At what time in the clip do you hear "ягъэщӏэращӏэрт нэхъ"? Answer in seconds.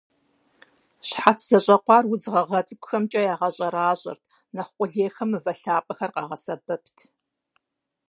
3.33-4.71